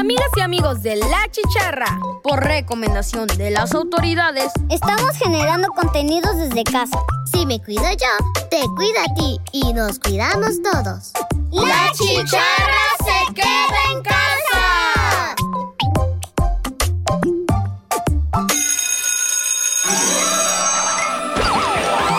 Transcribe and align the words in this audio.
Amigas 0.00 0.30
y 0.34 0.40
amigos 0.40 0.82
de 0.82 0.96
La 0.96 1.28
Chicharra, 1.30 2.00
por 2.22 2.42
recomendación 2.42 3.26
de 3.26 3.50
las 3.50 3.74
autoridades, 3.74 4.50
estamos 4.70 5.14
generando 5.18 5.68
contenidos 5.68 6.38
desde 6.38 6.64
casa. 6.64 6.98
Si 7.30 7.44
me 7.44 7.60
cuido 7.62 7.84
yo, 7.84 8.46
te 8.50 8.62
cuida 8.76 9.04
a 9.04 9.14
ti 9.14 9.38
y 9.52 9.74
nos 9.74 9.98
cuidamos 9.98 10.62
todos. 10.62 11.12
La 11.52 11.92
Chicharra 11.92 12.96
se 13.04 13.34
queda 13.34 13.78
en 13.92 14.02
casa. 14.02 15.34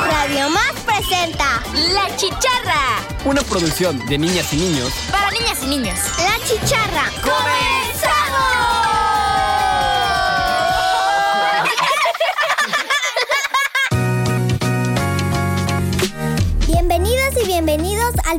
Radio 0.05 0.49
Más 0.51 0.73
presenta 0.85 1.63
La 1.93 2.15
Chicharra. 2.15 2.99
Una 3.25 3.41
producción 3.41 4.05
de 4.05 4.19
niñas 4.19 4.53
y 4.53 4.57
niños. 4.57 4.93
Para 5.11 5.31
niñas 5.31 5.63
y 5.63 5.65
niños. 5.65 5.99
La 6.19 6.37
Chicharra. 6.45 7.05
Bienvenidas 7.23 7.60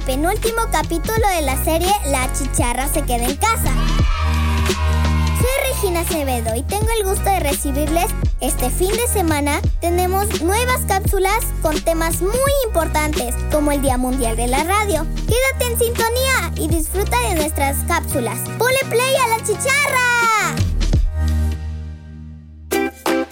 penúltimo 0.07 0.63
capítulo 0.71 1.29
de 1.37 1.43
la 1.43 1.63
serie 1.63 1.93
La 2.07 2.33
Chicharra 2.33 2.89
se 2.89 3.03
queda 3.03 3.25
en 3.25 3.37
casa. 3.37 3.73
Soy 5.39 5.73
Regina 5.73 6.01
Acevedo 6.01 6.55
y 6.57 6.63
tengo 6.63 6.87
el 6.99 7.07
gusto 7.07 7.25
de 7.25 7.41
recibirles 7.41 8.07
este 8.41 8.71
fin 8.71 8.91
de 8.91 9.07
semana. 9.09 9.61
Tenemos 9.81 10.43
nuevas 10.43 10.81
cápsulas 10.87 11.41
con 11.63 11.81
temas 11.81 12.21
muy 12.21 12.53
importantes 12.67 13.35
como 13.53 13.71
el 13.73 13.83
Día 13.83 13.97
Mundial 13.97 14.37
de 14.37 14.49
la 14.49 14.65
Radio. 14.65 15.07
Quédate 15.29 15.73
en 15.73 15.79
sintonía 15.79 16.53
y 16.57 16.69
disfruta 16.69 17.19
de 17.29 17.37
nuestras 17.37 17.77
cápsulas. 17.87 18.39
¡Pole 18.59 18.79
play 18.89 19.17
a 19.17 19.29
la 19.29 19.45
chicharra! 19.45 20.13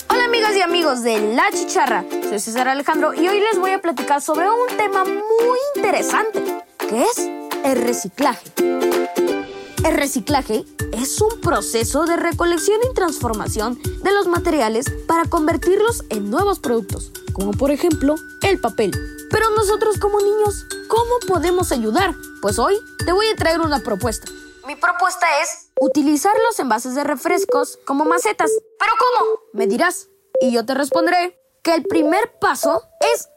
Hola 0.09 0.25
amigas 0.25 0.57
y 0.57 0.63
amigos 0.63 1.03
de 1.03 1.35
La 1.35 1.45
Chicharra, 1.53 2.05
soy 2.29 2.39
César 2.39 2.69
Alejandro 2.69 3.15
y 3.15 3.27
hoy 3.29 3.41
les 3.41 3.59
voy 3.59 3.71
a 3.73 3.81
platicar 3.81 4.21
sobre 4.21 4.49
un 4.49 4.77
tema 4.77 5.05
muy 5.05 5.59
interesante, 5.77 6.43
que 6.91 7.03
es 7.03 7.19
el 7.65 7.81
reciclaje. 7.83 8.51
El 8.57 9.95
reciclaje 9.95 10.65
es 10.93 11.21
un 11.21 11.41
proceso 11.41 12.05
de 12.05 12.17
recolección 12.17 12.81
y 12.83 12.95
transformación 12.95 13.81
de 14.03 14.13
los 14.13 14.27
materiales 14.27 14.87
para 15.07 15.25
convertirlos 15.27 16.03
en 16.11 16.31
nuevos 16.31 16.59
productos, 16.59 17.13
como 17.33 17.53
por 17.53 17.71
ejemplo 17.71 18.17
el 18.43 18.61
papel. 18.61 18.91
Pero 19.31 19.51
nosotros 19.51 19.99
como 20.01 20.21
niños, 20.21 20.67
¿cómo 20.89 21.21
podemos 21.29 21.71
ayudar? 21.71 22.13
Pues 22.43 22.59
hoy 22.59 22.75
te 23.07 23.13
voy 23.13 23.27
a 23.29 23.37
traer 23.37 23.61
una 23.61 23.79
propuesta. 23.79 24.27
Mi 24.67 24.75
propuesta 24.75 25.27
es 25.43 25.71
utilizar 25.81 26.35
los 26.45 26.59
envases 26.59 26.97
de 26.97 27.05
refrescos 27.05 27.79
como 27.87 28.05
macetas. 28.05 28.51
¿Pero 28.81 28.93
cómo? 28.99 29.31
Me 29.53 29.69
dirás. 29.69 30.09
Y 30.41 30.51
yo 30.51 30.67
te 30.67 30.75
responderé 30.75 31.39
que 31.63 31.73
el 31.73 31.85
primer 31.85 32.37
paso 32.41 32.83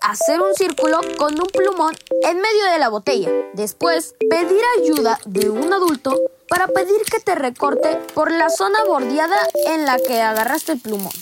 hacer 0.01 0.41
un 0.41 0.53
círculo 0.55 1.01
con 1.17 1.33
un 1.39 1.47
plumón 1.47 1.95
en 2.23 2.37
medio 2.37 2.65
de 2.71 2.79
la 2.79 2.89
botella. 2.89 3.29
Después, 3.53 4.15
pedir 4.29 4.61
ayuda 4.81 5.19
de 5.25 5.49
un 5.49 5.71
adulto 5.71 6.19
para 6.47 6.67
pedir 6.67 7.01
que 7.11 7.19
te 7.19 7.35
recorte 7.35 7.97
por 8.13 8.31
la 8.31 8.49
zona 8.49 8.83
bordeada 8.85 9.47
en 9.67 9.85
la 9.85 9.97
que 9.97 10.21
agarraste 10.21 10.73
el 10.73 10.79
plumón. 10.79 11.13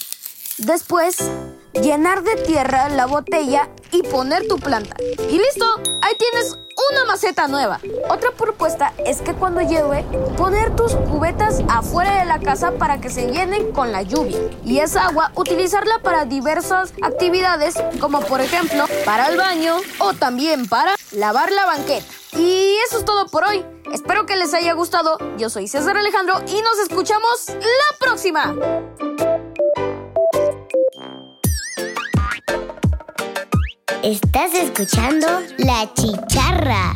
Después, 0.58 1.18
llenar 1.74 2.24
de 2.24 2.36
tierra 2.36 2.90
la 2.90 3.06
botella 3.06 3.70
y 3.92 4.04
poner 4.04 4.48
tu 4.48 4.58
planta. 4.58 4.96
Y 5.30 5.38
listo, 5.38 5.66
ahí 6.02 6.16
tienes 6.18 6.58
una 6.92 7.06
maceta 7.06 7.48
nueva. 7.48 7.80
Otra 8.10 8.32
propuesta 8.32 8.94
es 9.06 9.22
que 9.22 9.34
cuando 9.34 9.62
llueve, 9.62 10.04
poner 10.38 10.76
tus 10.76 10.96
cubetas 10.96 11.62
afuera 11.68 12.20
de 12.20 12.26
la 12.26 12.40
casa 12.40 12.72
para 12.72 13.00
que 13.00 13.10
se 13.10 13.32
llenen 13.32 13.72
con 13.72 13.92
la 13.92 14.02
lluvia. 14.02 14.40
Y 14.64 14.80
esa 14.80 15.08
agua, 15.08 15.32
utilizarla 15.36 16.00
para 16.00 16.26
diversas 16.26 16.94
actividades, 17.02 17.76
como 18.00 18.22
por 18.22 18.42
ejemplo 18.42 18.86
para 19.06 19.28
el 19.28 19.38
baño 19.38 19.78
o 20.00 20.14
también 20.14 20.68
para 20.68 20.96
lavar 21.12 21.52
la 21.52 21.66
banqueta. 21.66 22.06
Y 22.38 22.76
eso 22.88 23.00
es 23.00 23.06
todo 23.06 23.28
por 23.28 23.44
hoy. 23.44 23.66
Espero 23.92 24.26
que 24.26 24.38
les 24.38 24.54
haya 24.54 24.74
gustado. 24.74 25.18
Yo 25.38 25.50
soy 25.50 25.68
César 25.68 25.98
Alejandro 25.98 26.42
y 26.48 26.62
nos 26.62 26.80
escuchamos 26.80 27.50
la 27.50 27.98
próxima. 28.00 28.56
Estás 34.04 34.56
escuchando 34.56 35.28
La 35.60 35.88
Chicharra. 35.94 36.96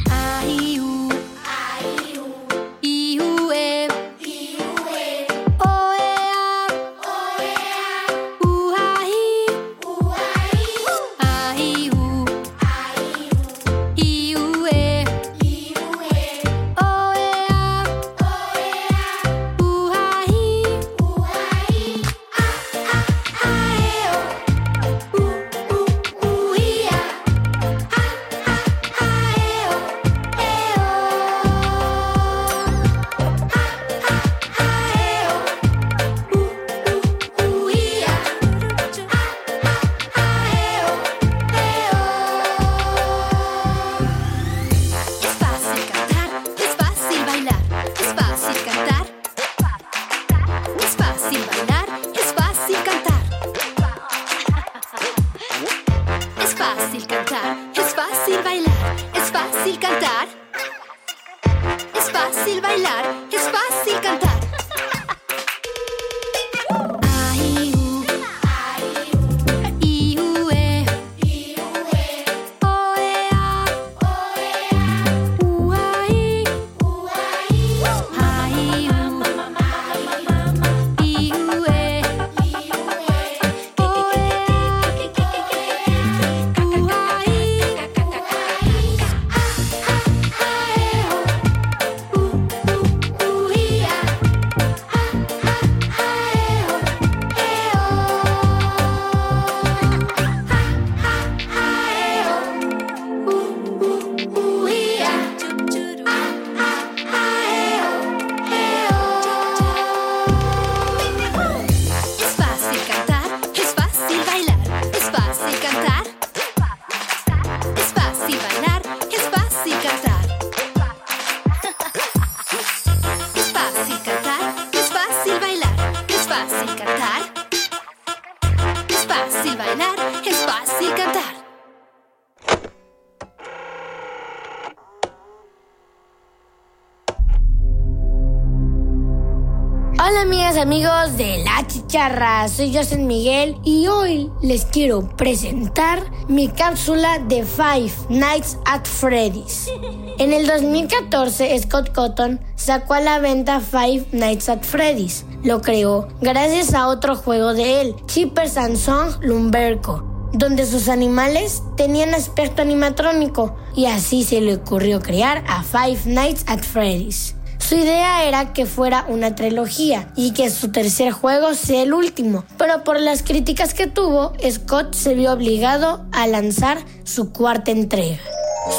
Amigas, 140.25 140.57
amigos 140.57 141.17
de 141.17 141.43
La 141.43 141.67
Chicharra, 141.67 142.47
soy 142.47 142.75
José 142.75 142.97
Miguel 142.97 143.57
y 143.63 143.85
hoy 143.85 144.31
les 144.41 144.65
quiero 144.65 145.07
presentar 145.15 146.01
mi 146.27 146.47
cápsula 146.47 147.19
de 147.19 147.45
Five 147.45 147.91
Nights 148.09 148.57
at 148.65 148.85
Freddy's. 148.85 149.69
En 150.17 150.33
el 150.33 150.47
2014, 150.47 151.55
Scott 151.61 151.93
Cotton 151.93 152.39
sacó 152.55 152.95
a 152.95 153.01
la 153.01 153.19
venta 153.19 153.59
Five 153.59 154.07
Nights 154.13 154.49
at 154.49 154.63
Freddy's. 154.63 155.25
Lo 155.43 155.61
creó 155.61 156.07
gracias 156.21 156.73
a 156.73 156.87
otro 156.87 157.15
juego 157.15 157.53
de 157.53 157.81
él, 157.81 157.95
Chipper 158.07 158.49
Sansón 158.49 159.15
Lumberco, 159.21 160.29
donde 160.33 160.65
sus 160.65 160.89
animales 160.89 161.61
tenían 161.77 162.15
aspecto 162.15 162.63
animatrónico 162.63 163.55
y 163.75 163.85
así 163.85 164.23
se 164.23 164.41
le 164.41 164.55
ocurrió 164.55 165.01
crear 165.01 165.43
a 165.47 165.61
Five 165.61 165.99
Nights 166.05 166.45
at 166.47 166.63
Freddy's. 166.63 167.34
Su 167.67 167.73
idea 167.73 168.25
era 168.25 168.53
que 168.53 168.67
fuera 168.67 169.05
una 169.07 169.33
trilogía 169.33 170.07
y 170.15 170.33
que 170.33 170.51
su 170.51 170.71
tercer 170.71 171.11
juego 171.11 171.55
sea 171.55 171.81
el 171.81 171.95
último, 171.95 172.45
pero 172.59 172.83
por 172.83 172.99
las 172.99 173.23
críticas 173.23 173.73
que 173.73 173.87
tuvo, 173.87 174.33
Scott 174.47 174.93
se 174.93 175.15
vio 175.15 175.33
obligado 175.33 176.05
a 176.11 176.27
lanzar 176.27 176.77
su 177.05 177.31
cuarta 177.31 177.71
entrega. 177.71 178.19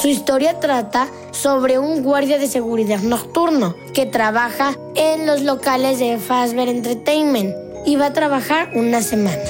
Su 0.01 0.07
historia 0.07 0.61
trata 0.61 1.09
sobre 1.33 1.81
un 1.81 2.05
guardia 2.05 2.39
de 2.39 2.47
seguridad 2.47 3.01
nocturno 3.01 3.75
que 3.93 4.07
trabaja 4.07 4.77
en 4.95 5.27
los 5.27 5.43
locales 5.43 5.99
de 5.99 6.19
Fazbear 6.19 6.69
Entertainment 6.69 7.57
y 7.87 7.97
va 7.97 8.07
a 8.07 8.13
trabajar 8.13 8.71
una 8.75 9.03
semana 9.03 9.43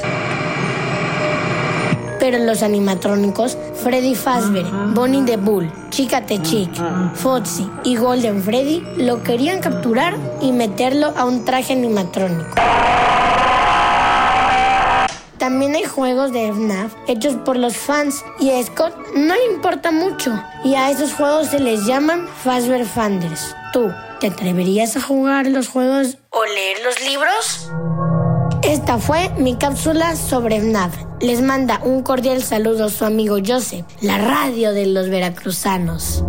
pero 2.18 2.38
los 2.38 2.64
animatrónicos 2.64 3.56
Freddy 3.84 4.16
Fazbear, 4.16 4.66
Bonnie 4.94 5.24
the 5.24 5.36
Bull, 5.36 5.70
Chica 5.96 6.20
the 6.20 6.38
Chick, 6.42 6.68
Foxy 7.14 7.66
y 7.82 7.96
Golden 7.96 8.42
Freddy 8.42 8.82
lo 8.98 9.22
querían 9.22 9.60
capturar 9.60 10.14
y 10.42 10.52
meterlo 10.52 11.14
a 11.16 11.24
un 11.24 11.46
traje 11.46 11.72
animatrónico. 11.72 12.50
También 15.38 15.74
hay 15.74 15.84
juegos 15.84 16.32
de 16.32 16.52
FNAF 16.52 16.92
hechos 17.08 17.36
por 17.36 17.56
los 17.56 17.78
fans 17.78 18.22
y 18.38 18.50
a 18.50 18.62
Scott 18.62 18.94
no 19.14 19.34
le 19.34 19.54
importa 19.54 19.90
mucho 19.90 20.38
y 20.64 20.74
a 20.74 20.90
esos 20.90 21.14
juegos 21.14 21.46
se 21.46 21.60
les 21.60 21.86
llaman 21.86 22.28
Fazbear 22.44 22.84
Fanders. 22.84 23.56
¿Tú 23.72 23.90
te 24.20 24.26
atreverías 24.26 24.98
a 24.98 25.00
jugar 25.00 25.46
los 25.46 25.68
juegos 25.68 26.18
o 26.28 26.44
leer 26.44 26.76
los 26.84 27.00
libros? 27.08 27.70
Esta 28.62 28.98
fue 28.98 29.30
mi 29.38 29.56
cápsula 29.56 30.16
sobre 30.16 30.60
FNAF. 30.60 30.94
Les 31.20 31.42
manda 31.42 31.80
un 31.84 32.02
cordial 32.02 32.42
saludo 32.42 32.88
su 32.88 33.04
amigo 33.04 33.36
Joseph, 33.44 33.86
la 34.00 34.18
radio 34.18 34.72
de 34.72 34.86
los 34.86 35.08
veracruzanos. 35.08 36.24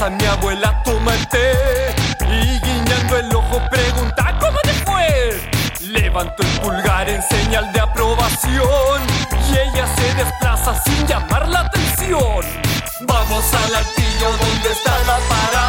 Casa 0.00 0.10
mi 0.10 0.24
abuela 0.24 0.82
toma 0.82 1.14
el 1.14 1.26
té 1.28 1.94
y 2.20 2.58
guiñando 2.60 3.16
el 3.18 3.34
ojo 3.34 3.60
pregunta 3.70 4.38
¿Cómo 4.40 4.56
te 4.62 4.72
fue? 4.84 5.50
Levanto 5.80 6.42
el 6.42 6.48
pulgar 6.60 7.08
en 7.08 7.22
señal 7.22 7.70
de 7.72 7.80
aprobación 7.80 9.02
y 9.48 9.58
ella 9.58 9.86
se 9.96 10.14
desplaza 10.14 10.80
sin 10.84 11.06
llamar 11.06 11.48
la 11.48 11.60
atención. 11.60 12.44
Vamos 13.02 13.44
al 13.54 13.74
altillo 13.74 14.28
donde 14.40 14.72
está 14.72 14.96
el 15.02 15.10
aparato. 15.10 15.59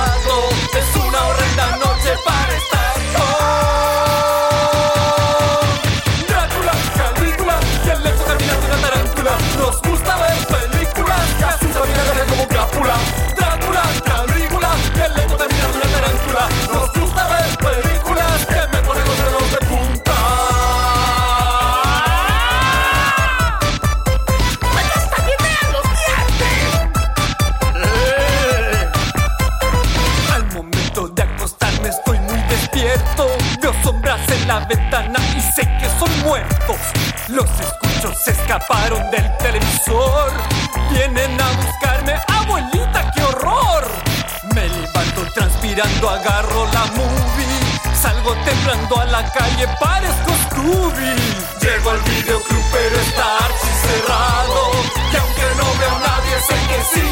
Y 34.74 35.42
sé 35.42 35.64
que 35.80 35.90
son 36.00 36.10
muertos. 36.24 36.78
Los 37.28 37.50
escucho, 37.60 38.14
se 38.14 38.32
escaparon 38.32 39.10
del 39.12 39.38
televisor. 39.38 40.32
Vienen 40.90 41.40
a 41.42 41.52
buscarme, 41.52 42.16
abuelita, 42.28 43.12
qué 43.12 43.22
horror. 43.22 43.86
Me 44.56 44.70
levanto 44.70 45.26
transpirando, 45.34 46.10
agarro 46.10 46.66
la 46.72 46.86
movie. 46.86 47.96
Salgo 48.02 48.34
temblando 48.46 49.00
a 49.02 49.06
la 49.06 49.30
calle, 49.32 49.68
parezco 49.78 50.32
Scooby. 50.46 51.16
Llego 51.60 51.90
al 51.90 52.00
videoclub, 52.00 52.64
pero 52.72 52.96
está 53.02 53.38
archi 53.40 53.72
cerrado. 53.82 54.72
Y 55.12 55.16
aunque 55.18 55.48
no 55.58 55.66
veo 55.80 55.96
a 55.96 56.00
nadie, 56.00 56.40
sé 56.48 56.56
que 56.70 56.96
siguen 56.96 57.11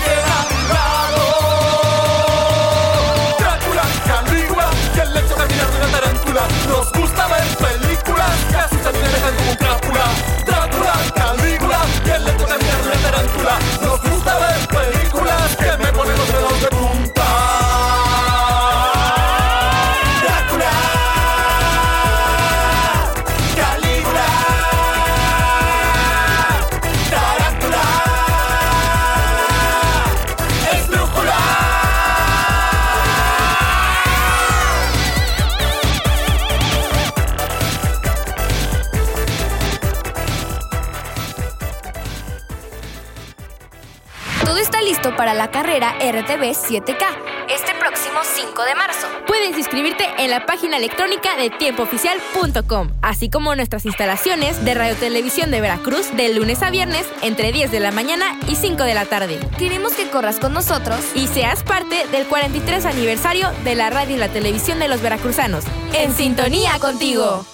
para 45.30 45.46
la 45.46 45.52
carrera 45.52 45.94
RTV 46.00 46.42
7K 46.42 47.06
este 47.50 47.76
próximo 47.80 48.18
5 48.24 48.64
de 48.64 48.74
marzo. 48.74 49.08
Puedes 49.28 49.56
inscribirte 49.60 50.04
en 50.18 50.32
la 50.32 50.48
página 50.48 50.78
electrónica 50.78 51.36
de 51.36 51.52
tiempooficial.com, 51.52 52.90
así 53.04 53.30
como 53.30 53.54
nuestras 53.54 53.86
instalaciones 53.86 54.66
de 54.66 54.74
Radio 54.74 54.96
Televisión 54.96 55.52
de 55.52 55.62
Veracruz 55.62 56.16
de 56.18 56.34
lunes 56.34 56.64
a 56.64 56.72
viernes 56.72 57.06
entre 57.22 57.52
10 57.52 57.70
de 57.70 57.80
la 57.80 57.92
mañana 57.92 58.40
y 58.48 58.56
5 58.56 58.82
de 58.82 58.96
la 58.96 59.06
tarde. 59.06 59.40
Queremos 59.60 59.94
que 59.94 60.10
corras 60.10 60.40
con 60.40 60.52
nosotros 60.54 61.00
y 61.14 61.28
seas 61.28 61.62
parte 61.62 62.08
del 62.08 62.26
43 62.26 62.86
aniversario 62.86 63.52
de 63.64 63.76
la 63.76 63.92
radio 63.92 64.16
y 64.16 64.20
la 64.20 64.30
televisión 64.30 64.80
de 64.80 64.88
los 64.88 65.04
veracruzanos. 65.04 65.64
En 65.94 66.12
sintonía 66.16 66.80
contigo. 66.80 67.46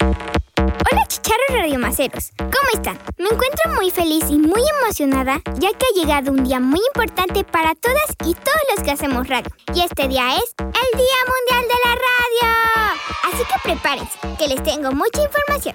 Hola 0.00 1.06
chicharros 1.08 1.48
radiomaceros, 1.50 2.32
¿cómo 2.38 2.68
están? 2.74 2.98
Me 3.18 3.26
encuentro 3.26 3.74
muy 3.76 3.90
feliz 3.90 4.24
y 4.28 4.38
muy 4.38 4.62
emocionada 4.80 5.40
ya 5.58 5.70
que 5.70 5.86
ha 5.86 6.00
llegado 6.00 6.32
un 6.32 6.44
día 6.44 6.60
muy 6.60 6.80
importante 6.94 7.44
para 7.44 7.74
todas 7.74 8.10
y 8.24 8.34
todos 8.34 8.60
los 8.74 8.84
que 8.84 8.90
hacemos 8.90 9.28
radio. 9.28 9.50
Y 9.74 9.80
este 9.80 10.08
día 10.08 10.36
es 10.36 10.54
el 10.58 10.98
Día 10.98 11.20
Mundial 11.32 11.68
de 11.68 11.78
la 11.84 11.94
Radio. 11.94 13.00
Así 13.24 13.44
que 13.44 13.60
prepárense, 13.62 14.18
que 14.38 14.48
les 14.48 14.62
tengo 14.62 14.92
mucha 14.92 15.22
información. 15.22 15.74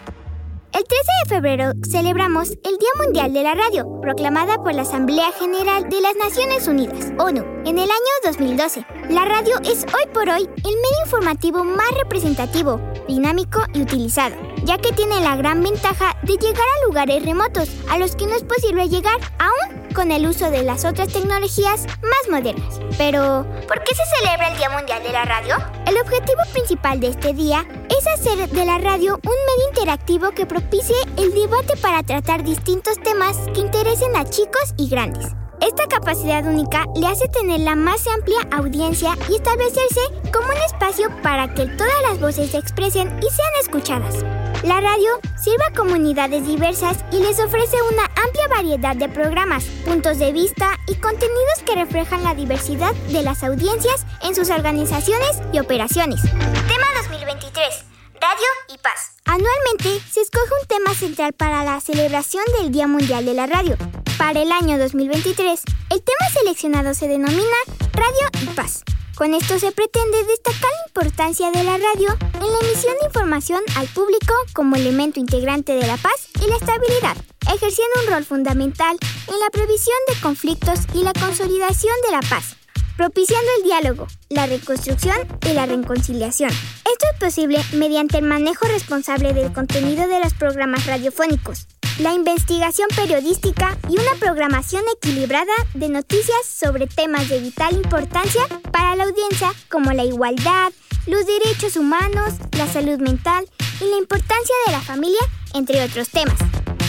El 0.73 0.85
13 0.85 1.03
de 1.23 1.35
febrero 1.35 1.73
celebramos 1.89 2.51
el 2.51 2.77
Día 2.77 2.89
Mundial 3.03 3.33
de 3.33 3.43
la 3.43 3.53
Radio, 3.55 3.99
proclamada 4.01 4.55
por 4.63 4.73
la 4.73 4.83
Asamblea 4.83 5.29
General 5.33 5.89
de 5.89 5.99
las 5.99 6.15
Naciones 6.15 6.65
Unidas, 6.65 7.11
ONU, 7.19 7.43
en 7.65 7.77
el 7.77 7.89
año 7.89 8.13
2012. 8.23 8.85
La 9.09 9.25
radio 9.25 9.55
es 9.65 9.83
hoy 9.83 10.09
por 10.13 10.29
hoy 10.29 10.43
el 10.43 10.63
medio 10.63 11.03
informativo 11.03 11.65
más 11.65 11.91
representativo, 11.97 12.79
dinámico 13.05 13.59
y 13.73 13.81
utilizado, 13.81 14.37
ya 14.63 14.77
que 14.77 14.93
tiene 14.93 15.19
la 15.19 15.35
gran 15.35 15.61
ventaja 15.61 16.17
de 16.23 16.37
llegar 16.37 16.63
a 16.63 16.85
lugares 16.87 17.25
remotos 17.25 17.69
a 17.89 17.97
los 17.97 18.15
que 18.15 18.27
no 18.27 18.35
es 18.35 18.43
posible 18.43 18.87
llegar 18.87 19.19
aún 19.39 19.80
con 19.93 20.11
el 20.11 20.27
uso 20.27 20.49
de 20.51 20.63
las 20.63 20.85
otras 20.85 21.09
tecnologías 21.09 21.85
más 22.01 22.29
modernas. 22.29 22.79
Pero, 22.97 23.45
¿por 23.67 23.83
qué 23.83 23.95
se 23.95 24.03
celebra 24.17 24.49
el 24.49 24.57
Día 24.57 24.69
Mundial 24.69 25.03
de 25.03 25.11
la 25.11 25.25
Radio? 25.25 25.55
El 25.87 25.97
objetivo 25.99 26.41
principal 26.51 26.99
de 26.99 27.07
este 27.07 27.33
día 27.33 27.65
es 27.89 28.07
hacer 28.07 28.49
de 28.49 28.65
la 28.65 28.77
radio 28.77 29.15
un 29.15 29.19
medio 29.21 29.69
interactivo 29.69 30.31
que 30.31 30.45
propicie 30.45 30.95
el 31.17 31.33
debate 31.33 31.75
para 31.77 32.03
tratar 32.03 32.43
distintos 32.43 32.99
temas 33.03 33.37
que 33.53 33.61
interesen 33.61 34.15
a 34.15 34.25
chicos 34.25 34.73
y 34.77 34.89
grandes. 34.89 35.27
Esta 35.61 35.87
capacidad 35.87 36.43
única 36.45 36.85
le 36.95 37.07
hace 37.07 37.27
tener 37.27 37.59
la 37.59 37.75
más 37.75 38.07
amplia 38.07 38.39
audiencia 38.51 39.15
y 39.29 39.35
establecerse 39.35 40.01
como 40.33 40.47
un 40.47 40.57
espacio 40.65 41.09
para 41.21 41.53
que 41.53 41.67
todas 41.67 42.01
las 42.09 42.19
voces 42.19 42.51
se 42.51 42.57
expresen 42.57 43.19
y 43.19 43.29
sean 43.29 43.53
escuchadas. 43.61 44.40
La 44.63 44.79
radio 44.79 45.19
sirve 45.41 45.63
a 45.67 45.73
comunidades 45.73 46.45
diversas 46.45 46.97
y 47.11 47.17
les 47.17 47.39
ofrece 47.39 47.77
una 47.91 48.03
amplia 48.03 48.47
variedad 48.47 48.95
de 48.95 49.09
programas, 49.09 49.63
puntos 49.85 50.19
de 50.19 50.31
vista 50.31 50.77
y 50.87 50.95
contenidos 50.95 51.63
que 51.65 51.73
reflejan 51.73 52.23
la 52.23 52.35
diversidad 52.35 52.93
de 53.11 53.23
las 53.23 53.43
audiencias 53.43 54.05
en 54.21 54.35
sus 54.35 54.51
organizaciones 54.51 55.41
y 55.51 55.59
operaciones. 55.59 56.21
Tema 56.21 56.85
2023. 57.01 57.85
Radio 58.13 58.47
y 58.71 58.77
paz. 58.77 59.17
Anualmente 59.25 59.99
se 60.11 60.21
escoge 60.21 60.51
un 60.61 60.67
tema 60.67 60.93
central 60.93 61.33
para 61.33 61.63
la 61.63 61.81
celebración 61.81 62.43
del 62.59 62.71
Día 62.71 62.85
Mundial 62.85 63.25
de 63.25 63.33
la 63.33 63.47
Radio. 63.47 63.77
Para 64.19 64.43
el 64.43 64.51
año 64.51 64.77
2023, 64.77 65.63
el 65.89 66.03
tema 66.03 66.29
seleccionado 66.31 66.93
se 66.93 67.07
denomina 67.07 67.57
Radio 67.93 68.43
y 68.43 68.45
Paz. 68.53 68.83
Con 69.21 69.35
esto 69.35 69.59
se 69.59 69.71
pretende 69.71 70.17
destacar 70.23 70.71
la 70.71 70.87
importancia 70.87 71.51
de 71.51 71.63
la 71.63 71.77
radio 71.77 72.07
en 72.33 72.51
la 72.51 72.59
emisión 72.67 72.95
de 72.99 73.05
información 73.05 73.61
al 73.75 73.85
público 73.85 74.33
como 74.51 74.75
elemento 74.77 75.19
integrante 75.19 75.75
de 75.75 75.85
la 75.85 75.95
paz 75.97 76.27
y 76.43 76.47
la 76.47 76.55
estabilidad, 76.55 77.15
ejerciendo 77.45 78.01
un 78.01 78.13
rol 78.13 78.25
fundamental 78.25 78.97
en 79.27 79.39
la 79.39 79.49
previsión 79.51 79.95
de 80.07 80.19
conflictos 80.21 80.79
y 80.95 81.03
la 81.03 81.13
consolidación 81.13 81.93
de 82.03 82.13
la 82.13 82.21
paz, 82.21 82.55
propiciando 82.97 83.47
el 83.59 83.63
diálogo, 83.63 84.07
la 84.29 84.47
reconstrucción 84.47 85.17
y 85.47 85.53
la 85.53 85.67
reconciliación. 85.67 86.49
Esto 86.49 87.05
es 87.13 87.19
posible 87.19 87.63
mediante 87.73 88.17
el 88.17 88.23
manejo 88.23 88.65
responsable 88.69 89.35
del 89.35 89.53
contenido 89.53 90.07
de 90.07 90.19
los 90.19 90.33
programas 90.33 90.87
radiofónicos, 90.87 91.67
la 91.99 92.13
investigación 92.13 92.87
periodística 92.95 93.77
y 93.89 93.93
una 93.93 94.15
programación 94.19 94.83
equilibrada 94.95 95.53
de 95.73 95.89
noticias 95.89 96.45
sobre 96.45 96.87
temas 96.87 97.29
de 97.29 97.39
vital 97.39 97.75
importancia 97.75 98.41
para 98.71 98.95
la 98.95 99.03
audiencia 99.03 99.51
como 99.69 99.91
la 99.91 100.03
igualdad, 100.03 100.71
los 101.07 101.25
derechos 101.25 101.77
humanos, 101.77 102.35
la 102.57 102.67
salud 102.67 102.99
mental 102.99 103.45
y 103.79 103.85
la 103.85 103.97
importancia 103.97 104.55
de 104.65 104.71
la 104.71 104.81
familia, 104.81 105.19
entre 105.53 105.83
otros 105.83 106.09
temas. 106.09 106.37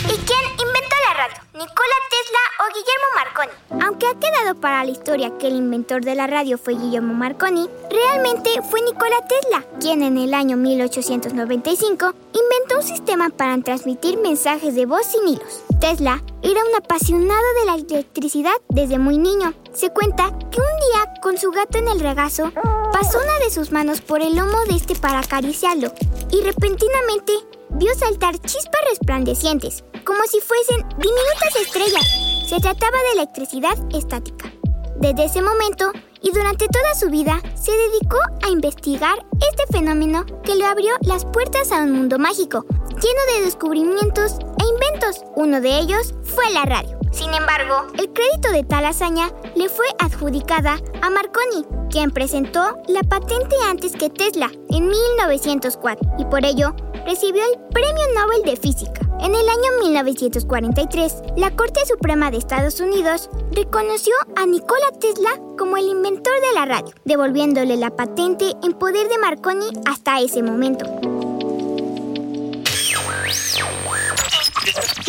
¿Y 0.04 0.16
quién 0.16 0.44
inventó 0.58 0.96
la 1.08 1.14
radio? 1.14 1.42
¿Nikola 1.52 1.98
Tesla 2.10 2.42
o 2.58 2.64
Guillermo 2.74 3.08
Marconi? 3.14 3.84
Aunque 3.84 4.06
ha 4.06 4.18
quedado 4.18 4.60
para 4.60 4.84
la 4.84 4.90
historia 4.90 5.38
que 5.38 5.46
el 5.46 5.56
inventor 5.56 6.04
de 6.04 6.14
la 6.14 6.26
radio 6.26 6.58
fue 6.58 6.74
Guillermo 6.74 7.14
Marconi, 7.14 7.68
realmente 7.88 8.50
fue 8.68 8.82
Nikola 8.82 9.26
Tesla, 9.28 9.64
quien 9.80 10.02
en 10.02 10.18
el 10.18 10.34
año 10.34 10.56
1895 10.56 12.14
inventó 12.32 12.76
un 12.78 12.82
sistema 12.82 13.28
para 13.30 13.56
transmitir 13.62 14.18
mensajes 14.18 14.74
de 14.74 14.86
voz 14.86 15.06
sin 15.06 15.28
hilos. 15.28 15.62
Tesla 15.80 16.22
era 16.42 16.60
un 16.64 16.74
apasionado 16.76 17.54
de 17.60 17.64
la 17.66 17.74
electricidad 17.74 18.54
desde 18.68 18.98
muy 18.98 19.18
niño. 19.18 19.54
Se 19.72 19.90
cuenta 19.90 20.30
que 20.50 20.60
un 20.60 20.76
día, 20.90 21.14
con 21.22 21.38
su 21.38 21.50
gato 21.50 21.78
en 21.78 21.88
el 21.88 22.00
regazo, 22.00 22.50
pasó 22.92 23.18
una 23.18 23.38
de 23.44 23.50
sus 23.50 23.70
manos 23.70 24.00
por 24.00 24.20
el 24.20 24.34
lomo 24.34 24.58
de 24.68 24.76
este 24.76 24.96
para 24.96 25.20
acariciarlo 25.20 25.92
y 26.30 26.40
repentinamente 26.42 27.32
vio 27.74 27.94
saltar 27.94 28.38
chispas 28.40 28.80
resplandecientes, 28.90 29.84
como 30.04 30.22
si 30.24 30.40
fuesen 30.40 30.88
diminutas 30.98 31.56
estrellas. 31.60 32.06
Se 32.48 32.60
trataba 32.60 32.98
de 32.98 33.20
electricidad 33.20 33.76
estática. 33.94 34.52
Desde 34.96 35.24
ese 35.24 35.42
momento 35.42 35.92
y 36.22 36.30
durante 36.30 36.68
toda 36.68 36.94
su 36.94 37.10
vida 37.10 37.40
se 37.54 37.72
dedicó 37.72 38.18
a 38.42 38.50
investigar 38.50 39.18
este 39.50 39.66
fenómeno 39.76 40.24
que 40.44 40.54
le 40.54 40.64
abrió 40.64 40.92
las 41.02 41.24
puertas 41.24 41.72
a 41.72 41.82
un 41.82 41.92
mundo 41.92 42.18
mágico, 42.18 42.64
lleno 42.88 43.36
de 43.36 43.44
descubrimientos 43.44 44.36
e 44.38 44.64
inventos. 44.64 45.24
Uno 45.34 45.60
de 45.60 45.78
ellos 45.78 46.14
fue 46.22 46.50
la 46.52 46.64
radio. 46.64 47.01
Sin 47.12 47.32
embargo, 47.34 47.86
el 47.98 48.10
crédito 48.12 48.50
de 48.52 48.64
tal 48.64 48.86
hazaña 48.86 49.30
le 49.54 49.68
fue 49.68 49.86
adjudicada 49.98 50.80
a 51.02 51.10
Marconi, 51.10 51.66
quien 51.90 52.10
presentó 52.10 52.78
la 52.88 53.02
patente 53.02 53.54
antes 53.68 53.92
que 53.92 54.08
Tesla 54.08 54.50
en 54.70 54.88
1904 54.88 56.14
y 56.18 56.24
por 56.24 56.44
ello 56.44 56.74
recibió 57.06 57.42
el 57.44 57.60
Premio 57.70 58.02
Nobel 58.14 58.42
de 58.44 58.56
Física. 58.56 59.02
En 59.20 59.34
el 59.34 59.48
año 59.48 59.90
1943, 59.90 61.22
la 61.36 61.54
Corte 61.54 61.80
Suprema 61.86 62.30
de 62.30 62.38
Estados 62.38 62.80
Unidos 62.80 63.28
reconoció 63.52 64.14
a 64.34 64.46
Nikola 64.46 64.90
Tesla 64.98 65.30
como 65.58 65.76
el 65.76 65.88
inventor 65.88 66.32
de 66.40 66.54
la 66.54 66.64
radio, 66.64 66.94
devolviéndole 67.04 67.76
la 67.76 67.94
patente 67.94 68.52
en 68.62 68.72
poder 68.72 69.08
de 69.08 69.18
Marconi 69.18 69.66
hasta 69.86 70.20
ese 70.20 70.42
momento. 70.42 70.86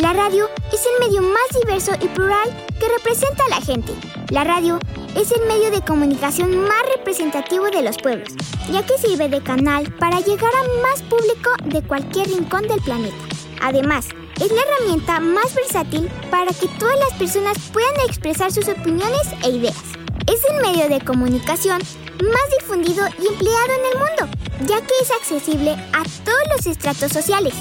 La 0.03 0.11
radio 0.11 0.49
es 0.73 0.81
el 0.85 1.07
medio 1.07 1.21
más 1.21 1.61
diverso 1.61 1.93
y 2.01 2.09
plural 2.09 2.49
que 2.77 2.89
representa 2.89 3.45
a 3.45 3.57
la 3.57 3.61
gente. 3.61 3.93
La 4.31 4.43
radio 4.43 4.77
es 5.15 5.31
el 5.31 5.47
medio 5.47 5.71
de 5.71 5.79
comunicación 5.79 6.57
más 6.57 6.81
representativo 6.97 7.67
de 7.71 7.83
los 7.83 7.95
pueblos, 7.95 8.33
ya 8.69 8.85
que 8.85 8.97
sirve 8.97 9.29
de 9.29 9.41
canal 9.41 9.89
para 9.99 10.19
llegar 10.19 10.51
a 10.53 10.81
más 10.81 11.01
público 11.03 11.51
de 11.63 11.81
cualquier 11.83 12.27
rincón 12.27 12.67
del 12.67 12.81
planeta. 12.81 13.15
Además, 13.61 14.09
es 14.41 14.51
la 14.51 14.61
herramienta 14.63 15.21
más 15.21 15.55
versátil 15.55 16.09
para 16.29 16.51
que 16.51 16.67
todas 16.77 16.99
las 16.99 17.17
personas 17.17 17.57
puedan 17.71 17.95
expresar 18.05 18.51
sus 18.51 18.67
opiniones 18.67 19.29
e 19.41 19.51
ideas. 19.51 19.83
Es 20.27 20.41
el 20.49 20.61
medio 20.63 20.89
de 20.89 20.99
comunicación 20.99 21.79
más 21.79 22.59
difundido 22.59 23.07
y 23.23 23.27
empleado 23.27 23.71
en 23.71 23.85
el 23.93 23.99
mundo, 23.99 24.37
ya 24.67 24.81
que 24.81 24.93
es 25.01 25.11
accesible 25.11 25.71
a 25.71 26.03
todos 26.25 26.57
los 26.57 26.67
estratos 26.67 27.13
sociales. 27.13 27.53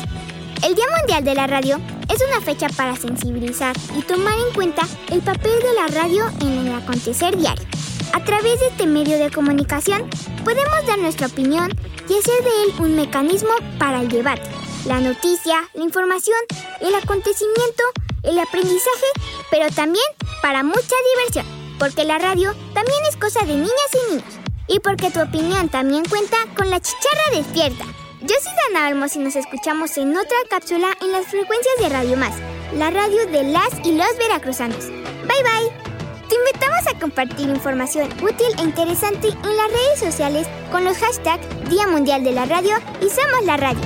El 0.65 0.75
Día 0.75 0.87
Mundial 0.99 1.23
de 1.23 1.35
la 1.37 1.47
Radio 1.47 1.81
es 2.09 2.23
una 2.29 2.41
fecha 2.41 2.69
para 2.71 2.97
sensibilizar 2.97 3.75
y 3.97 4.03
tomar 4.03 4.35
en 4.35 4.55
cuenta 4.55 4.83
el 5.11 5.21
papel 5.21 5.53
de 5.61 5.75
la 5.75 5.87
radio 5.89 6.25
en 6.41 6.67
el 6.67 6.75
acontecer 6.75 7.37
diario. 7.37 7.65
A 8.13 8.23
través 8.25 8.61
de 8.61 8.69
este 8.69 8.87
medio 8.87 9.19
de 9.19 9.31
comunicación 9.31 10.09
podemos 10.45 10.87
dar 10.87 10.99
nuestra 10.99 11.27
opinión 11.27 11.71
y 12.09 12.19
hacer 12.19 12.45
de 12.45 12.63
él 12.65 12.75
un 12.81 12.97
mecanismo 12.97 13.51
para 13.79 14.01
el 14.01 14.09
debate, 14.09 14.49
la 14.87 15.01
noticia, 15.01 15.69
la 15.75 15.85
información, 15.85 16.39
el 16.81 16.95
acontecimiento, 16.95 17.85
el 18.23 18.39
aprendizaje, 18.39 19.07
pero 19.51 19.69
también 19.75 20.05
para 20.43 20.63
mucha 20.63 20.97
diversión, 21.17 21.47
porque 21.79 22.05
la 22.05 22.19
radio 22.19 22.53
también 22.75 23.05
es 23.09 23.17
cosa 23.17 23.41
de 23.41 23.55
niñas 23.55 23.71
y 23.95 24.11
niños, 24.11 24.35
y 24.69 24.81
porque 24.81 25.11
tu 25.11 25.21
opinión 25.21 25.69
también 25.69 26.05
cuenta 26.05 26.37
con 26.57 26.69
la 26.71 26.81
chicharra 26.81 27.37
despierta. 27.37 28.02
Yo 28.23 28.37
soy 28.41 28.53
Dana 28.73 28.89
Olmos 28.89 29.17
y 29.17 29.19
nos 29.19 29.35
escuchamos 29.35 29.97
en 29.97 30.17
otra 30.17 30.37
cápsula 30.49 30.97
en 31.01 31.11
las 31.11 31.27
frecuencias 31.27 31.75
de 31.81 31.89
Radio 31.89 32.17
Más, 32.17 32.33
la 32.73 32.89
radio 32.91 33.27
de 33.27 33.43
las 33.43 33.71
y 33.83 33.97
los 33.97 34.17
veracruzanos. 34.17 34.87
Bye 34.87 35.43
bye. 35.43 36.29
Te 36.29 36.37
invitamos 36.37 36.87
a 36.87 37.01
compartir 37.01 37.49
información 37.49 38.09
útil 38.23 38.47
e 38.59 38.63
interesante 38.63 39.27
en 39.27 39.57
las 39.57 39.73
redes 39.73 39.99
sociales 39.99 40.47
con 40.71 40.85
los 40.85 40.99
hashtags 40.99 41.69
Día 41.69 41.89
Mundial 41.89 42.23
de 42.23 42.31
la 42.31 42.47
Radio 42.47 42.77
y 43.01 43.09
Somos 43.11 43.45
la 43.45 43.57
Radio. 43.57 43.83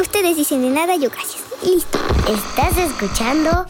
Ustedes 0.00 0.36
dicen 0.36 0.62
de 0.62 0.70
nada, 0.70 0.94
yo 0.94 1.10
gracias. 1.10 1.42
Listo. 1.64 1.98
Estás 2.28 2.78
escuchando 2.78 3.66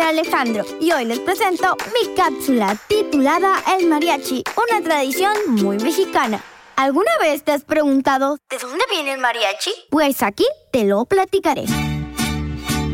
Alejandro 0.00 0.64
y 0.80 0.92
hoy 0.92 1.04
les 1.04 1.18
presento 1.20 1.76
mi 1.92 2.14
cápsula 2.14 2.76
titulada 2.88 3.62
El 3.78 3.86
Mariachi, 3.88 4.42
una 4.56 4.82
tradición 4.82 5.34
muy 5.48 5.78
mexicana. 5.78 6.42
¿Alguna 6.76 7.10
vez 7.20 7.44
te 7.44 7.52
has 7.52 7.64
preguntado 7.64 8.38
¿de 8.48 8.58
dónde 8.58 8.84
viene 8.90 9.12
el 9.12 9.20
mariachi? 9.20 9.70
Pues 9.90 10.22
aquí 10.22 10.46
te 10.72 10.84
lo 10.84 11.04
platicaré. 11.04 11.64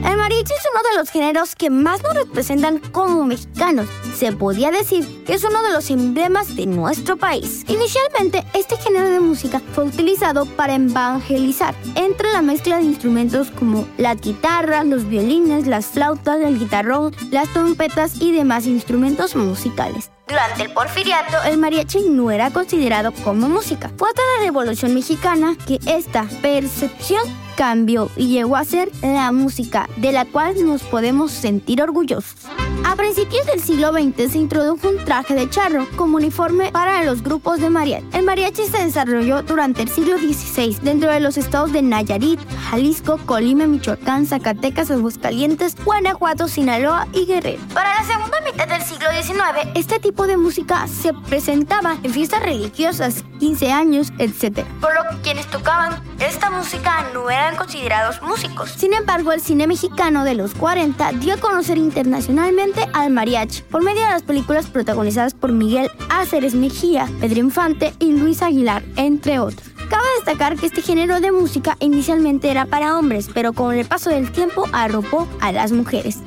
El 0.04 0.16
mariachi 0.16 0.52
es 0.52 0.68
uno 0.72 0.82
de 0.90 0.96
los 0.96 1.10
géneros 1.10 1.56
que 1.56 1.70
más 1.70 2.02
nos 2.02 2.14
representan 2.14 2.78
como 2.78 3.24
mexicanos. 3.24 3.86
Se 4.16 4.32
podía 4.32 4.70
decir 4.70 5.24
que 5.24 5.34
es 5.34 5.44
uno 5.44 5.62
de 5.62 5.72
los 5.72 5.90
emblemas 5.90 6.54
de 6.54 6.66
nuestro 6.66 7.16
país. 7.16 7.64
Inicialmente, 7.68 8.44
este 8.54 8.76
género 8.76 9.08
de 9.08 9.20
música 9.20 9.60
fue 9.72 9.84
utilizado 9.84 10.46
para 10.46 10.76
evangelizar 10.76 11.74
entre 11.96 12.30
la 12.32 12.42
mezcla 12.42 12.78
de 12.78 12.84
instrumentos 12.84 13.50
como 13.50 13.86
la 13.96 14.14
guitarra, 14.14 14.84
los 14.84 15.08
violines, 15.08 15.66
las 15.66 15.86
flautas, 15.86 16.40
el 16.40 16.58
guitarrón, 16.58 17.14
las 17.30 17.52
trompetas 17.52 18.20
y 18.20 18.32
demás 18.32 18.66
instrumentos 18.66 19.34
musicales. 19.34 20.10
Durante 20.28 20.62
el 20.62 20.72
porfiriato, 20.72 21.42
el 21.44 21.58
mariachi 21.58 22.08
no 22.08 22.30
era 22.30 22.50
considerado 22.50 23.12
como 23.24 23.48
música. 23.48 23.90
Fue 23.96 24.08
hasta 24.08 24.22
la 24.36 24.44
Revolución 24.44 24.94
Mexicana 24.94 25.56
que 25.66 25.80
esta 25.86 26.24
percepción 26.42 27.22
cambió 27.58 28.08
y 28.16 28.28
llegó 28.28 28.54
a 28.54 28.64
ser 28.64 28.88
la 29.02 29.32
música 29.32 29.88
de 29.96 30.12
la 30.12 30.24
cual 30.24 30.64
nos 30.64 30.84
podemos 30.84 31.32
sentir 31.32 31.82
orgullosos. 31.82 32.36
A 32.84 32.94
principios 32.94 33.46
del 33.46 33.60
siglo 33.60 33.92
XX 33.92 34.30
se 34.30 34.38
introdujo 34.38 34.88
un 34.88 35.04
traje 35.04 35.34
de 35.34 35.50
charro 35.50 35.88
como 35.96 36.18
uniforme 36.18 36.70
para 36.70 37.02
los 37.02 37.20
grupos 37.20 37.58
de 37.58 37.68
mariachi. 37.68 38.06
El 38.12 38.22
mariachi 38.22 38.62
se 38.66 38.84
desarrolló 38.84 39.42
durante 39.42 39.82
el 39.82 39.88
siglo 39.88 40.18
XVI 40.18 40.78
dentro 40.82 41.10
de 41.10 41.18
los 41.18 41.36
estados 41.36 41.72
de 41.72 41.82
Nayarit, 41.82 42.38
Jalisco, 42.70 43.18
Colima, 43.26 43.66
Michoacán, 43.66 44.26
Zacatecas, 44.26 44.92
Aguascalientes, 44.92 45.74
Guanajuato, 45.84 46.46
Sinaloa 46.46 47.08
y 47.12 47.26
Guerrero. 47.26 47.60
Para 47.74 47.92
la 47.92 48.04
segunda 48.04 48.40
del 48.66 48.82
siglo 48.82 49.08
XIX, 49.10 49.70
este 49.76 50.00
tipo 50.00 50.26
de 50.26 50.36
música 50.36 50.86
se 50.88 51.12
presentaba 51.14 51.96
en 52.02 52.12
fiestas 52.12 52.42
religiosas, 52.42 53.24
15 53.38 53.70
años, 53.70 54.12
etc. 54.18 54.64
Por 54.80 54.94
lo 54.94 55.08
que 55.10 55.22
quienes 55.22 55.46
tocaban 55.46 56.02
esta 56.18 56.50
música 56.50 57.06
no 57.14 57.30
eran 57.30 57.54
considerados 57.54 58.20
músicos. 58.20 58.70
Sin 58.70 58.94
embargo, 58.94 59.32
el 59.32 59.40
cine 59.40 59.66
mexicano 59.66 60.24
de 60.24 60.34
los 60.34 60.54
40 60.54 61.12
dio 61.12 61.34
a 61.34 61.36
conocer 61.36 61.78
internacionalmente 61.78 62.88
al 62.92 63.10
mariachi 63.10 63.62
por 63.62 63.82
medio 63.82 64.02
de 64.02 64.10
las 64.10 64.22
películas 64.22 64.66
protagonizadas 64.66 65.34
por 65.34 65.52
Miguel 65.52 65.90
Áceres 66.10 66.54
Mejía, 66.54 67.08
Pedro 67.20 67.38
Infante 67.38 67.94
y 68.00 68.12
Luis 68.12 68.42
Aguilar, 68.42 68.82
entre 68.96 69.38
otros. 69.38 69.68
Cabe 69.88 70.04
destacar 70.16 70.56
que 70.56 70.66
este 70.66 70.82
género 70.82 71.20
de 71.20 71.32
música 71.32 71.76
inicialmente 71.80 72.50
era 72.50 72.66
para 72.66 72.98
hombres, 72.98 73.30
pero 73.32 73.52
con 73.52 73.74
el 73.74 73.86
paso 73.86 74.10
del 74.10 74.32
tiempo 74.32 74.64
arropó 74.72 75.26
a 75.40 75.52
las 75.52 75.72
mujeres. 75.72 76.18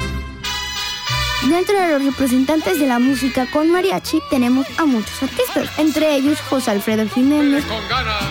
Dentro 1.49 1.79
de 1.79 1.93
los 1.93 2.05
representantes 2.05 2.79
de 2.79 2.85
la 2.85 2.99
música 2.99 3.47
con 3.51 3.71
mariachi 3.71 4.19
tenemos 4.29 4.67
a 4.77 4.85
muchos 4.85 5.23
artistas, 5.23 5.69
entre 5.79 6.15
ellos 6.15 6.39
José 6.41 6.69
Alfredo 6.69 7.07
Jiménez. 7.09 7.65
Con 7.65 7.81
ganas. 7.89 8.23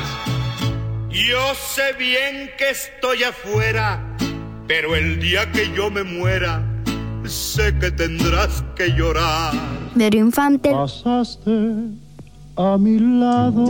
Yo 1.11 1.55
sé 1.55 1.92
bien 1.99 2.51
que 2.57 2.70
estoy 2.70 3.25
afuera, 3.25 4.01
pero 4.68 4.94
el 4.94 5.18
día 5.18 5.51
que 5.51 5.73
yo 5.75 5.90
me 5.90 6.05
muera, 6.05 6.62
sé 7.25 7.77
que 7.79 7.90
tendrás 7.90 8.62
que 8.77 8.90
llorar. 8.92 9.55
Pedro 9.99 10.18
Infante. 10.18 10.70
Pasaste 10.70 11.51
a 12.57 12.79
mi 12.79 12.99
lado 12.99 13.64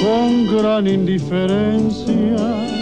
con 0.00 0.56
gran 0.56 0.86
indiferencia 0.86 2.77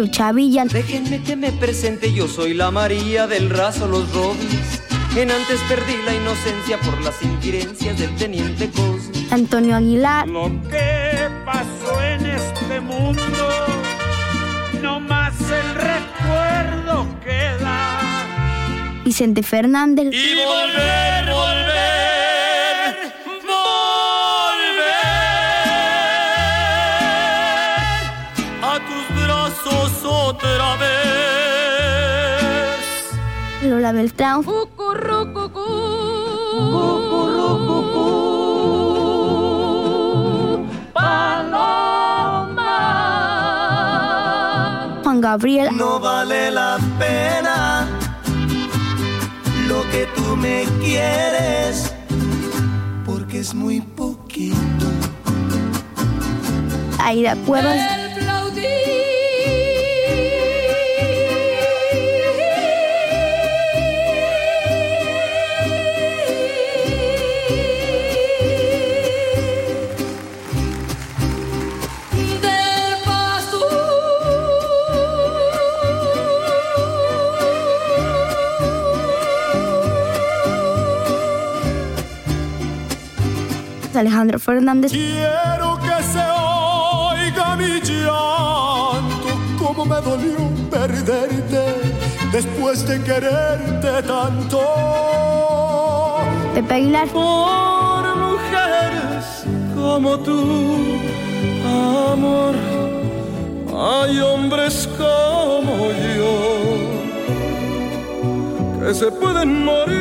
Lucha. 0.00 0.32
Déjenme 0.32 1.22
que 1.22 1.36
me 1.36 1.52
presente, 1.52 2.10
yo 2.10 2.26
soy 2.26 2.54
la 2.54 2.70
María 2.70 3.26
del 3.26 3.50
raso 3.50 3.86
Los 3.86 4.10
Robles. 4.14 4.80
En 5.14 5.30
antes 5.30 5.60
perdí 5.68 5.94
la 6.06 6.14
inocencia 6.14 6.78
por 6.78 6.98
las 7.02 7.22
inquirencias 7.22 7.98
del 7.98 8.16
teniente 8.16 8.70
Cos. 8.70 9.10
Antonio 9.30 9.76
Aguilar. 9.76 10.26
Lo 10.26 10.48
que 10.70 11.28
pasó 11.44 12.02
en 12.02 12.24
este 12.24 12.80
mundo, 12.80 13.48
no 14.80 15.00
más 15.00 15.34
el 15.38 15.74
recuerdo 15.74 17.06
queda. 17.22 18.00
Vicente 19.04 19.42
Fernández. 19.42 20.14
Y 20.14 20.34
volver, 20.34 21.30
volver, 21.30 21.59
brazos 29.10 30.04
otra 30.04 30.76
vez. 30.76 30.90
Lola 33.62 33.92
Beltrán. 33.92 34.42
Juan 45.02 45.20
Gabriel. 45.20 45.76
No 45.76 46.00
vale 46.00 46.50
la 46.50 46.78
pena 46.98 47.86
lo 49.66 49.82
que 49.90 50.06
tú 50.16 50.36
me 50.36 50.64
quieres, 50.80 51.92
porque 53.04 53.40
es 53.40 53.54
muy 53.54 53.80
poquito. 53.80 54.86
Aida 56.98 57.36
Cuevas. 57.46 57.99
Alejandro 84.00 84.38
Fernández. 84.38 84.92
Quiero 84.92 85.78
que 85.78 86.02
se 86.02 86.18
oiga 86.18 87.56
mi 87.56 87.80
llanto, 87.80 89.30
como 89.58 89.84
me 89.84 90.00
dolió 90.00 90.38
perderte 90.70 91.64
después 92.32 92.86
de 92.88 93.02
quererte 93.02 94.02
tanto. 94.02 94.60
Pepe 96.54 96.74
Aguilar. 96.74 97.08
Por 97.08 98.16
mujeres 98.16 99.44
como 99.74 100.18
tú, 100.20 100.98
amor, 102.10 102.54
hay 103.76 104.18
hombres 104.20 104.88
como 104.96 105.88
yo 106.16 106.34
que 108.80 108.94
se 108.94 109.12
pueden 109.12 109.64
morir 109.64 109.99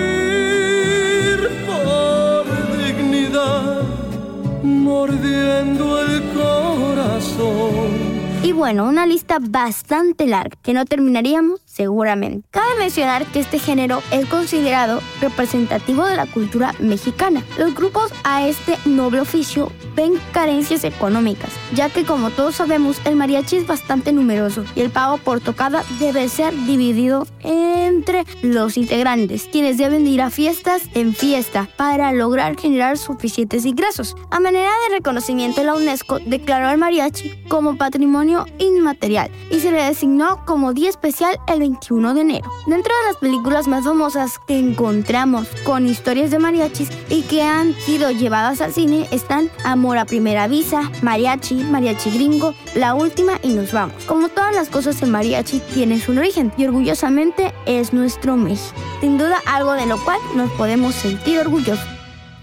mordiendo 5.00 6.02
el 6.02 6.22
corazón. 6.34 8.20
Y 8.44 8.52
bueno, 8.52 8.86
una 8.86 9.06
lista 9.06 9.38
bastante 9.40 10.28
larga 10.28 10.58
que 10.62 10.74
no 10.74 10.86
terminaríamos 10.86 11.62
seguramente. 11.66 12.48
Cabe 12.52 12.76
mencionar 12.78 13.26
que 13.28 13.40
este 13.40 13.60
género 13.60 14.02
es 14.12 14.26
considerado 14.26 15.02
representativo 15.22 16.06
de 16.06 16.18
la 16.18 16.26
cultura 16.26 16.74
mexicana. 16.80 17.44
Los 17.58 17.74
grupos 17.76 18.12
a 18.24 18.48
este 18.48 18.78
noble 18.86 19.22
oficio 19.22 19.72
ven 20.00 20.14
carencias 20.32 20.86
económicas, 20.86 21.52
ya 21.76 21.90
que 21.90 22.06
como 22.06 22.30
todos 22.30 22.56
sabemos 22.56 23.02
el 23.04 23.18
mariachi 23.18 23.58
es 23.58 23.68
bastante 23.68 24.14
numeroso 24.14 24.64
y 24.74 24.80
el 24.80 24.92
pago 24.92 25.18
por 25.18 25.42
tocada 25.42 25.84
debe 26.00 26.30
ser 26.30 26.54
dividido 26.66 27.28
entre 27.42 28.24
los 28.42 28.78
integrantes, 28.78 29.50
quienes 29.52 29.78
deben 29.78 30.08
ir 30.08 30.22
a 30.22 30.30
fiestas 30.30 30.84
en 30.94 31.14
fiesta 31.14 31.68
para 31.76 32.14
lograr 32.14 32.58
generar 32.58 32.98
suficientes 32.98 33.66
ingresos. 33.66 34.16
A 34.32 34.40
manera 34.40 34.72
de 34.88 34.96
reconocimiento, 34.96 35.62
la 35.66 35.76
UNESCO 35.76 36.20
declaró 36.26 36.68
al 36.68 36.78
mariachi 36.78 37.34
como 37.50 37.76
patrimonio 37.76 38.46
inmaterial 38.58 39.30
y 39.52 39.60
se 39.60 39.70
le 39.70 39.84
designó 39.84 40.46
como 40.46 40.74
día 40.74 40.90
especial 40.90 41.38
el 41.48 41.60
21 41.60 42.14
de 42.14 42.22
enero. 42.22 42.50
Dentro 42.68 42.94
de 43.02 43.08
las 43.08 43.18
películas 43.18 43.68
más 43.68 43.84
famosas 43.84 44.40
que 44.48 44.58
encontramos 44.58 45.50
con 45.66 45.88
historias 45.88 46.32
de 46.32 46.40
mariachis 46.40 46.90
y 47.10 47.24
que 47.24 47.42
han 47.42 47.74
sido 47.74 48.12
llevadas 48.12 48.62
al 48.62 48.72
cine 48.72 49.06
están 49.12 49.50
Amor 49.66 49.89
a 49.98 50.06
primera 50.06 50.48
vista, 50.48 50.92
Mariachi, 51.02 51.56
Mariachi 51.56 52.12
Gringo, 52.12 52.54
La 52.76 52.94
Última 52.94 53.40
y 53.42 53.50
Nos 53.50 53.72
Vamos. 53.72 54.06
Como 54.06 54.30
todas 54.30 54.54
las 54.54 54.70
cosas 54.70 55.02
en 55.02 55.12
mariachi 55.12 55.60
tienen 55.74 56.00
su 56.00 56.12
origen 56.12 56.52
y 56.58 56.66
orgullosamente 56.66 57.54
es 57.66 57.94
nuestro 57.94 58.36
México. 58.38 58.76
Sin 59.02 59.18
duda 59.18 59.38
algo 59.46 59.74
de 59.74 59.86
lo 59.86 59.98
cual 60.04 60.20
nos 60.36 60.52
podemos 60.52 60.96
sentir 60.96 61.40
orgullosos. 61.40 61.88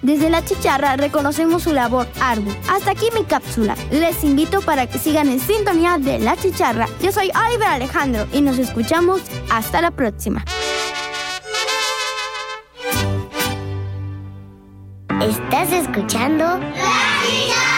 Desde 0.02 0.30
la 0.30 0.44
chicharra 0.44 0.96
reconocemos 0.96 1.62
su 1.62 1.72
labor 1.72 2.06
ardua. 2.20 2.54
Hasta 2.68 2.92
aquí 2.92 3.06
mi 3.14 3.24
cápsula. 3.24 3.76
Les 3.90 4.22
invito 4.24 4.60
para 4.60 4.86
que 4.86 4.98
sigan 4.98 5.28
en 5.28 5.40
sintonía 5.40 5.98
de 5.98 6.18
la 6.18 6.36
chicharra. 6.36 6.88
Yo 7.02 7.12
soy 7.12 7.30
Oliver 7.46 7.68
Alejandro 7.68 8.26
y 8.32 8.40
nos 8.40 8.58
escuchamos 8.58 9.20
hasta 9.50 9.80
la 9.80 9.90
próxima. 9.90 10.44
¿Estás 15.20 15.72
escuchando? 15.72 16.60
¡La 17.16 17.75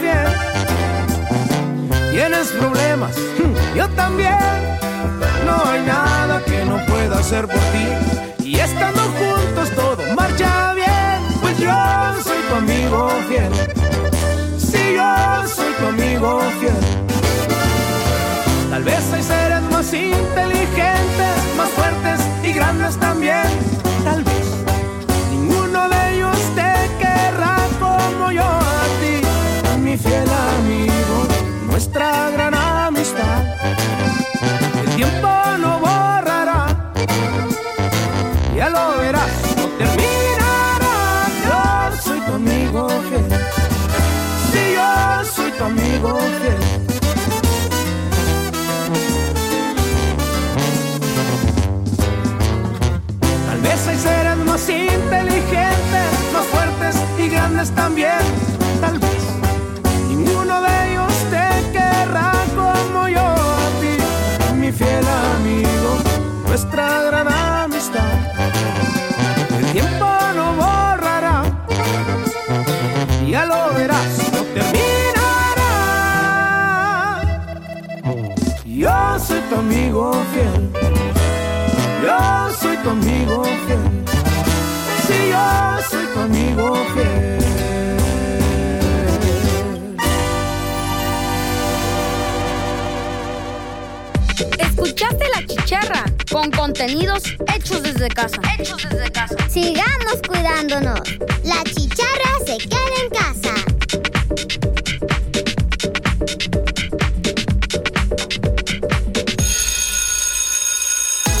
fiel. 0.00 0.26
Tienes 2.10 2.48
problemas, 2.48 3.14
yo 3.74 3.88
también. 3.90 4.34
No 5.44 5.70
hay 5.70 5.82
nada 5.82 6.42
que 6.44 6.64
no 6.64 6.84
pueda 6.86 7.18
hacer 7.18 7.46
por 7.46 7.60
ti. 7.72 8.44
Y 8.44 8.56
estando 8.56 9.02
juntos 9.02 9.70
todo 9.74 10.02
marcha 10.14 10.74
bien. 10.74 11.40
Pues 11.40 11.58
yo 11.58 11.72
soy 12.24 12.38
tu 12.48 12.54
amigo 12.54 13.10
fiel. 13.28 13.85
Tu 15.78 15.84
fiel. 16.58 16.74
Tal 18.70 18.82
vez 18.82 19.12
hay 19.12 19.22
seres 19.22 19.62
más 19.70 19.92
inteligentes, 19.92 21.36
más 21.56 21.68
fuertes 21.70 22.20
y 22.42 22.52
grandes 22.52 22.96
también. 22.96 23.44
Tal 24.02 24.24
vez 24.24 24.46
ninguno 25.30 25.88
de 25.88 26.14
ellos 26.14 26.38
te 26.54 26.72
querrá 26.98 27.56
como 27.78 28.32
yo 28.32 28.44
a 28.44 28.84
ti, 29.00 29.78
mi 29.80 29.98
fiel 29.98 30.28
amigo, 30.58 31.26
nuestra 31.66 32.30
contenidos 96.76 97.22
hechos 97.54 97.82
desde 97.82 98.08
casa. 98.08 98.38
Hechos 98.58 98.82
desde 98.90 99.10
casa. 99.10 99.34
Sigamos 99.48 100.20
cuidándonos. 100.28 101.00
La 101.42 101.64
chicharra 101.64 102.30
se 102.44 102.58
queda 102.58 102.78
en 103.02 103.10
casa. 103.10 103.54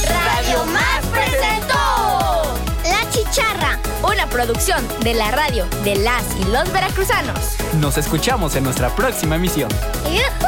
Radio 0.08 0.64
Más 0.64 1.04
presentó 1.12 2.58
La 2.84 3.10
chicharra. 3.10 3.78
Una 4.02 4.26
producción 4.30 4.86
de 5.00 5.12
la 5.12 5.30
radio 5.32 5.66
de 5.84 5.96
las 5.96 6.24
y 6.40 6.50
los 6.50 6.72
veracruzanos. 6.72 7.56
Nos 7.78 7.98
escuchamos 7.98 8.56
en 8.56 8.64
nuestra 8.64 8.88
próxima 8.96 9.36
emisión. 9.36 9.68
¡Yujú! 10.04 10.45